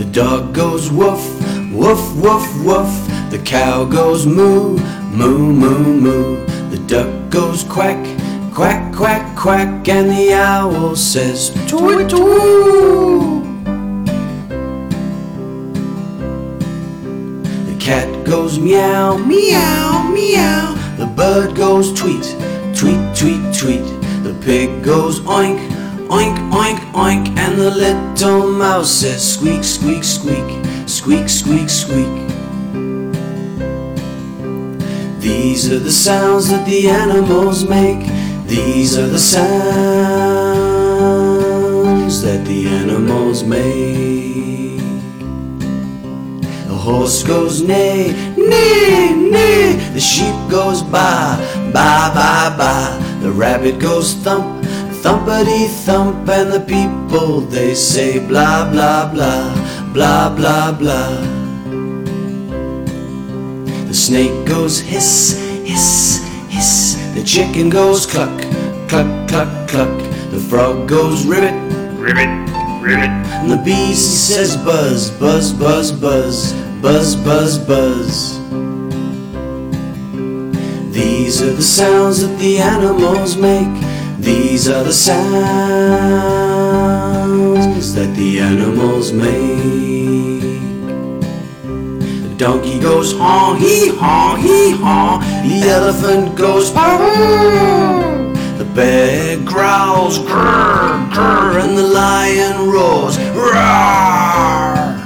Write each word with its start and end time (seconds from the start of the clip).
The 0.00 0.06
dog 0.06 0.54
goes 0.54 0.90
woof, 0.90 1.20
woof, 1.70 2.16
woof, 2.16 2.64
woof. 2.64 3.30
The 3.30 3.38
cow 3.44 3.84
goes 3.84 4.24
moo, 4.24 4.78
moo, 5.10 5.52
moo, 5.52 6.00
moo. 6.00 6.46
The 6.70 6.78
duck 6.86 7.30
goes 7.30 7.64
quack, 7.64 8.02
quack, 8.50 8.94
quack, 8.94 9.36
quack. 9.36 9.86
And 9.90 10.08
the 10.08 10.32
owl 10.32 10.96
says 10.96 11.50
tweet, 11.68 12.08
tweet. 12.08 13.44
The 17.66 17.76
cat 17.78 18.24
goes 18.24 18.58
meow, 18.58 19.18
meow, 19.18 20.08
meow. 20.10 20.94
The 20.96 21.12
bird 21.14 21.54
goes 21.54 21.92
tweet, 21.92 22.24
tweet, 22.74 23.14
tweet, 23.14 23.54
tweet. 23.54 23.84
The 24.24 24.34
pig 24.40 24.82
goes 24.82 25.20
oink, 25.20 25.60
oink, 26.10 26.36
oink, 26.52 26.80
oink. 26.92 27.28
And 27.38 27.58
the 27.58 27.70
little 27.70 28.52
mouse 28.52 28.90
says 28.90 29.22
squeak, 29.34 29.64
squeak, 29.64 30.04
squeak, 30.04 30.48
squeak, 30.88 31.28
squeak, 31.28 31.68
squeak. 31.68 32.28
These 35.20 35.70
are 35.72 35.78
the 35.78 35.92
sounds 35.92 36.48
that 36.50 36.66
the 36.66 36.88
animals 36.88 37.64
make. 37.68 38.06
These 38.46 38.98
are 38.98 39.06
the 39.06 39.18
sounds 39.18 39.40
that 42.22 42.44
the 42.44 42.66
animals 42.66 43.44
make. 43.44 44.80
The 46.66 46.74
horse 46.74 47.22
goes 47.22 47.62
neigh, 47.62 48.12
neigh, 48.36 49.14
neigh. 49.14 49.76
The 49.92 50.00
sheep 50.00 50.34
goes 50.50 50.82
baa, 50.82 51.36
baa, 51.72 52.12
baa, 52.14 52.56
baa. 52.56 52.98
The 53.20 53.30
rabbit 53.30 53.78
goes 53.78 54.14
thump, 54.14 54.59
thumpity 55.02 55.66
thump. 55.84 56.28
And 56.28 56.52
the 56.52 56.60
people 56.60 57.40
they 57.40 57.74
say 57.74 58.18
blah, 58.18 58.70
blah, 58.70 59.12
blah, 59.12 59.54
blah, 59.92 60.34
blah, 60.34 60.72
blah. 60.72 61.16
The 63.88 63.94
snake 63.94 64.46
goes 64.46 64.78
hiss, 64.80 65.36
hiss, 65.64 66.22
hiss. 66.48 66.96
The 67.14 67.24
chicken 67.24 67.70
goes 67.70 68.06
cluck, 68.06 68.40
cluck, 68.88 69.28
cluck, 69.28 69.68
cluck. 69.68 69.90
The 70.30 70.38
frog 70.48 70.88
goes 70.88 71.26
ribbit, 71.26 71.54
Ribbit, 71.98 72.30
ribbit. 72.80 73.10
and 73.42 73.50
the 73.50 73.56
bee 73.64 73.94
says 73.94 74.56
buzz, 74.56 75.10
buzz, 75.18 75.52
buzz, 75.52 75.90
buzz, 75.90 76.52
buzz, 76.80 77.16
buzz, 77.16 77.58
buzz. 77.58 78.38
These 80.94 81.42
are 81.42 81.52
the 81.52 81.62
sounds 81.62 82.20
that 82.22 82.38
the 82.38 82.58
animals 82.58 83.36
make. 83.36 83.66
These 84.20 84.68
are 84.68 84.84
the 84.84 84.92
sounds 84.92 85.24
that 87.94 88.14
the 88.16 88.40
animals 88.40 89.12
make. 89.12 90.42
The 91.62 92.34
donkey 92.36 92.78
goes 92.78 93.14
haw 93.14 93.54
hee 93.54 93.88
haw 93.88 94.36
hee 94.36 94.72
haw. 94.72 95.20
The 95.42 95.68
elephant 95.70 96.36
goes 96.36 96.70
"Purr." 96.70 98.34
The 98.58 98.66
bear 98.74 99.38
growls 99.38 100.18
grrr 100.18 101.10
grrr, 101.10 101.64
and 101.64 101.78
the 101.78 101.82
lion 101.82 102.68
roars 102.70 103.16
roar. 103.34 104.98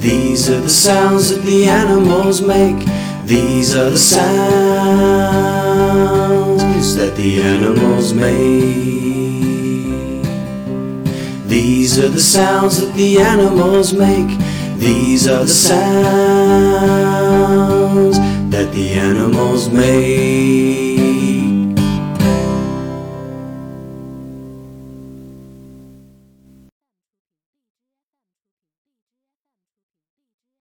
These 0.00 0.50
are 0.50 0.60
the 0.60 0.68
sounds 0.68 1.30
that 1.30 1.42
the 1.44 1.68
animals 1.68 2.42
make. 2.42 2.84
These 3.28 3.76
are 3.76 3.90
the 3.90 3.98
sounds 3.98 4.24
that 6.96 7.14
the 7.14 7.42
animals 7.42 8.14
make. 8.14 8.32
These 11.46 11.98
are 11.98 12.08
the 12.08 12.20
sounds 12.20 12.80
that 12.80 12.94
the 12.94 13.18
animals 13.18 13.92
make. 13.92 14.30
These 14.78 15.28
are 15.28 15.44
the 15.44 15.48
sounds 15.48 15.78
that 18.50 18.72
the 18.72 18.94
animals 18.94 19.68
make. 19.68 20.27